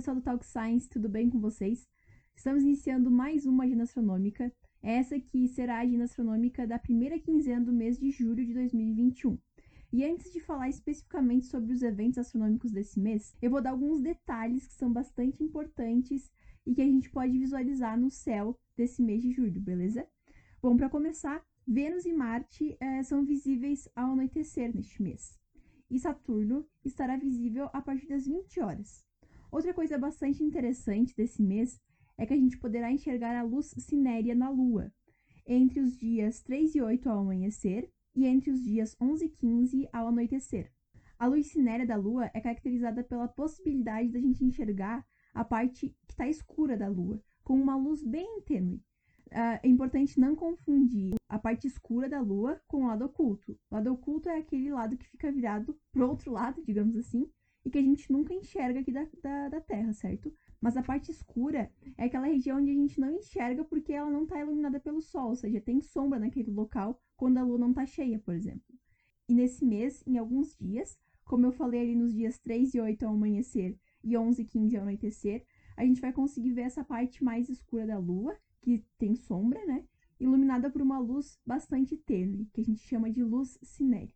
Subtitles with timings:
[0.00, 1.86] pessoal do Talk Science, tudo bem com vocês?
[2.34, 4.50] Estamos iniciando mais uma agenda astronômica,
[4.82, 9.38] essa que será a agenda astronômica da primeira quinzena do mês de julho de 2021.
[9.92, 14.00] E antes de falar especificamente sobre os eventos astronômicos desse mês, eu vou dar alguns
[14.00, 16.32] detalhes que são bastante importantes
[16.64, 20.08] e que a gente pode visualizar no céu desse mês de julho, beleza?
[20.62, 25.38] Bom, para começar, Vênus e Marte eh, são visíveis ao anoitecer neste mês.
[25.90, 29.09] E Saturno estará visível a partir das 20 horas.
[29.50, 31.80] Outra coisa bastante interessante desse mês
[32.16, 34.92] é que a gente poderá enxergar a luz cinérea na Lua
[35.46, 39.88] entre os dias 3 e 8 ao amanhecer e entre os dias 11 e 15
[39.92, 40.70] ao anoitecer.
[41.18, 45.04] A luz cinérea da Lua é caracterizada pela possibilidade da gente enxergar
[45.34, 48.82] a parte que está escura da Lua, com uma luz bem tênue.
[49.28, 53.52] Uh, é importante não confundir a parte escura da Lua com o lado oculto.
[53.70, 57.28] O lado oculto é aquele lado que fica virado pro outro lado, digamos assim,
[57.64, 60.32] e que a gente nunca enxerga aqui da, da, da Terra, certo?
[60.60, 64.24] Mas a parte escura é aquela região onde a gente não enxerga porque ela não
[64.24, 67.86] está iluminada pelo Sol, ou seja, tem sombra naquele local quando a Lua não está
[67.86, 68.74] cheia, por exemplo.
[69.28, 73.06] E nesse mês, em alguns dias, como eu falei ali nos dias 3 e 8
[73.06, 75.44] ao amanhecer e 11 e 15 ao anoitecer,
[75.76, 79.84] a gente vai conseguir ver essa parte mais escura da Lua, que tem sombra, né?
[80.18, 84.14] Iluminada por uma luz bastante tênue, que a gente chama de luz cinérea.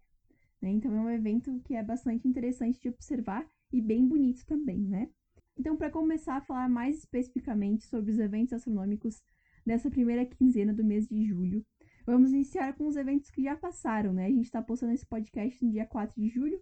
[0.64, 0.70] Né?
[0.70, 5.10] Então é um evento que é bastante interessante de observar e bem bonito também, né?
[5.58, 9.22] Então, para começar a falar mais especificamente sobre os eventos astronômicos
[9.66, 11.62] dessa primeira quinzena do mês de julho,
[12.06, 14.24] vamos iniciar com os eventos que já passaram, né?
[14.24, 16.58] A gente está postando esse podcast no dia 4 de julho.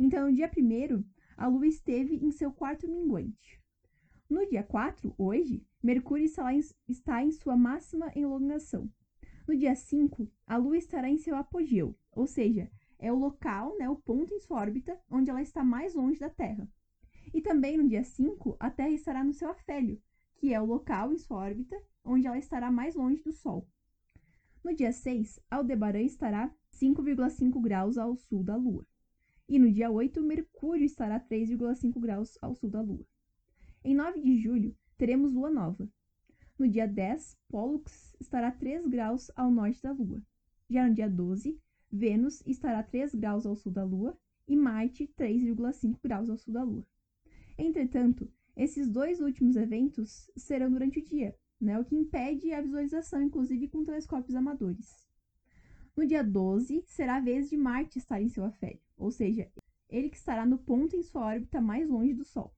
[0.00, 1.04] Então, no dia 1
[1.36, 3.62] a Lua esteve em seu quarto minguante.
[4.28, 6.26] No dia 4, hoje, Mercúrio
[6.88, 8.90] está em sua máxima elongação.
[9.46, 12.68] No dia 5, a Lua estará em seu apogeu, ou seja,
[12.98, 16.30] é o local, né, o ponto em sua órbita onde ela está mais longe da
[16.30, 16.68] Terra.
[17.32, 20.00] E também no dia 5, a Terra estará no seu afélio,
[20.36, 23.66] que é o local em sua órbita onde ela estará mais longe do Sol.
[24.62, 28.86] No dia 6, Aldebaran estará 5,5 graus ao sul da Lua.
[29.48, 33.04] E no dia 8, Mercúrio estará 3,5 graus ao sul da Lua.
[33.84, 35.86] Em 9 de julho, teremos lua nova.
[36.58, 40.22] No dia 10, Pollux estará 3 graus ao norte da Lua.
[40.70, 41.60] Já no dia 12,
[41.96, 44.18] Vênus estará 3 graus ao sul da Lua
[44.48, 46.84] e Marte 3,5 graus ao sul da Lua.
[47.56, 53.22] Entretanto, esses dois últimos eventos serão durante o dia, né, o que impede a visualização,
[53.22, 55.06] inclusive com telescópios amadores.
[55.96, 59.48] No dia 12, será a vez de Marte estar em seu afélio, ou seja,
[59.88, 62.52] ele que estará no ponto em sua órbita mais longe do Sol.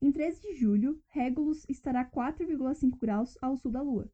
[0.00, 4.10] Em 13 de julho, Regulus estará 4,5 graus ao sul da Lua,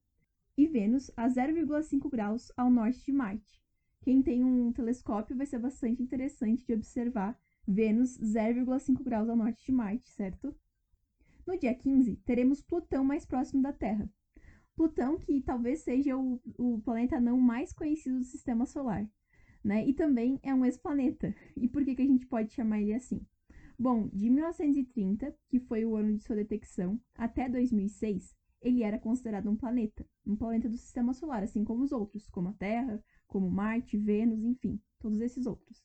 [0.56, 3.61] e Vênus a 0,5 graus ao norte de Marte.
[4.02, 9.64] Quem tem um telescópio vai ser bastante interessante de observar Vênus 0,5 graus ao norte
[9.64, 10.54] de Marte, certo?
[11.46, 14.10] No dia 15, teremos Plutão mais próximo da Terra.
[14.74, 19.08] Plutão, que talvez seja o, o planeta não mais conhecido do sistema solar,
[19.62, 19.86] né?
[19.86, 21.34] E também é um ex-planeta.
[21.56, 23.24] E por que, que a gente pode chamar ele assim?
[23.78, 29.48] Bom, de 1930, que foi o ano de sua detecção, até 2006, ele era considerado
[29.48, 33.50] um planeta, um planeta do sistema solar, assim como os outros, como a Terra, como
[33.50, 35.82] Marte, Vênus, enfim, todos esses outros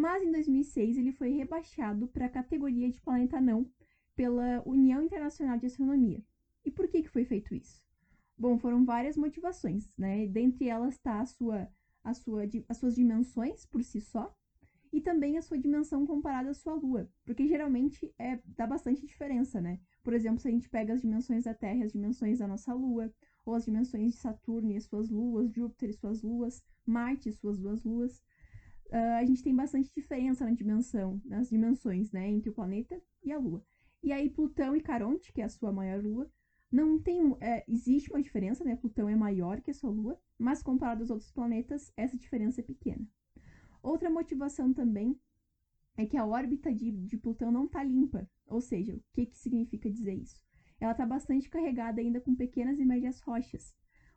[0.00, 3.70] mas em 2006 ele foi rebaixado para a categoria de planeta não
[4.16, 6.22] pela União Internacional de Astronomia.
[6.64, 7.82] E por que, que foi feito isso?
[8.36, 10.26] Bom, foram várias motivações, né?
[10.26, 11.68] Dentre elas está a sua,
[12.02, 14.34] a sua, as suas dimensões por si só
[14.90, 19.60] e também a sua dimensão comparada à sua Lua, porque geralmente é, dá bastante diferença,
[19.60, 19.80] né?
[20.02, 22.72] Por exemplo, se a gente pega as dimensões da Terra e as dimensões da nossa
[22.72, 23.12] Lua,
[23.44, 27.32] ou as dimensões de Saturno e as suas luas, Júpiter e suas luas, Marte e
[27.32, 28.18] suas duas luas,
[28.88, 33.32] uh, a gente tem bastante diferença na dimensão, nas dimensões, né, entre o planeta e
[33.32, 33.64] a Lua.
[34.02, 36.30] E aí Plutão e Caronte, que é a sua maior lua,
[36.72, 38.76] não tem, é, existe uma diferença, né?
[38.76, 42.64] Plutão é maior que a sua lua, mas comparado aos outros planetas, essa diferença é
[42.64, 43.06] pequena.
[43.82, 45.18] Outra motivação também
[46.00, 48.28] é que a órbita de, de Plutão não está limpa.
[48.46, 50.40] Ou seja, o que, que significa dizer isso?
[50.80, 53.74] Ela está bastante carregada ainda com pequenas e médias rochas,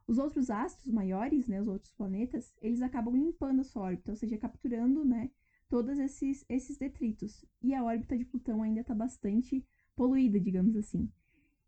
[0.08, 4.16] os outros astros maiores, né, os outros planetas, eles acabam limpando a sua órbita, ou
[4.16, 5.30] seja, capturando, né,
[5.70, 7.46] todos esses, esses detritos.
[7.62, 9.66] E a órbita de Plutão ainda está bastante
[9.96, 11.10] poluída, digamos assim.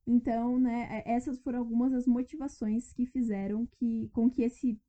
[0.05, 4.79] Então, né, é, essas foram algumas das motivações que fizeram que, com que esse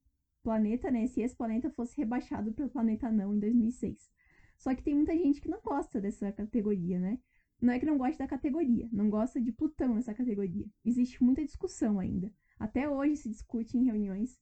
[0.43, 4.11] planeta, né, esse ex-planeta fosse rebaixado para o planeta não em 2006.
[4.59, 7.19] Só que tem muita gente que não gosta dessa categoria, né?
[7.61, 10.67] Não é que não gosta da categoria, não gosta de Plutão nessa categoria.
[10.85, 12.33] Existe muita discussão ainda.
[12.59, 14.39] Até hoje se discute em reuniões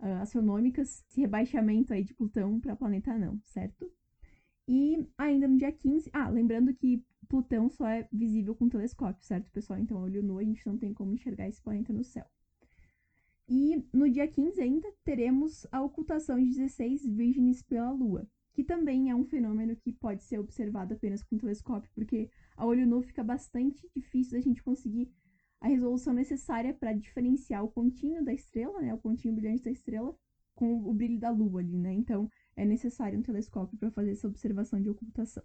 [0.00, 3.90] uh, astronômicas esse rebaixamento aí de Plutão para planeta não, certo?
[4.68, 6.10] E ainda no dia 15.
[6.12, 9.78] Ah, lembrando que Plutão só é visível com telescópio, certo, pessoal?
[9.78, 12.26] Então, olho nu, a gente não tem como enxergar esse planeta no céu.
[13.48, 19.10] E no dia 15 ainda teremos a ocultação de 16 Virgens pela Lua, que também
[19.10, 23.24] é um fenômeno que pode ser observado apenas com telescópio, porque a olho nu fica
[23.24, 25.10] bastante difícil da gente conseguir
[25.60, 30.14] a resolução necessária para diferenciar o pontinho da estrela, né, o pontinho brilhante da estrela,
[30.54, 31.92] com o brilho da Lua ali, né?
[31.94, 35.42] Então é necessário um telescópio para fazer essa observação de ocultação.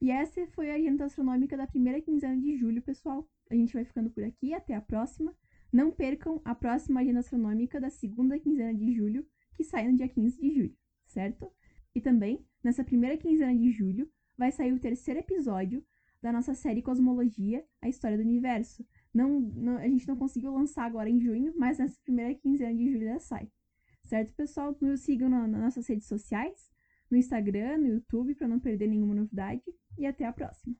[0.00, 3.28] E essa foi a agenda astronômica da primeira quinzena de julho, pessoal.
[3.48, 5.32] A gente vai ficando por aqui, até a próxima.
[5.72, 9.24] Não percam a próxima agenda astronômica da segunda quinzena de julho,
[9.54, 10.76] que sai no dia 15 de julho,
[11.06, 11.52] certo?
[11.94, 15.84] E também, nessa primeira quinzena de julho, vai sair o terceiro episódio
[16.22, 18.86] da nossa série Cosmologia, a História do Universo.
[19.12, 22.92] Não, não, a gente não conseguiu lançar agora em junho, mas nessa primeira quinzena de
[22.92, 23.50] julho já sai.
[24.04, 24.76] Certo, pessoal?
[24.80, 26.70] Nos sigam nas nossas redes sociais,
[27.10, 29.62] no Instagram, no YouTube, para não perder nenhuma novidade.
[29.98, 30.76] E até a próxima!